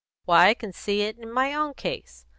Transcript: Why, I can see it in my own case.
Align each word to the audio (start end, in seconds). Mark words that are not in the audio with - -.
Why, 0.25 0.47
I 0.47 0.53
can 0.55 0.73
see 0.73 1.01
it 1.01 1.19
in 1.19 1.31
my 1.31 1.53
own 1.53 1.75
case. 1.75 2.25